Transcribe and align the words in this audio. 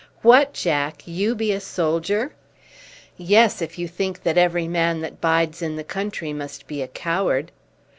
"What, 0.23 0.53
Jack! 0.53 1.03
you 1.05 1.35
be 1.35 1.51
a 1.51 1.59
soldier!" 1.61 2.33
"Yes, 3.17 3.61
if 3.61 3.77
you 3.77 3.87
think 3.87 4.23
that 4.23 4.35
every 4.35 4.67
man 4.67 5.01
that 5.01 5.21
bides 5.21 5.61
in 5.61 5.75
the 5.75 5.83
country 5.83 6.33
must 6.33 6.65
be 6.65 6.81
a 6.81 6.87
coward." 6.87 7.51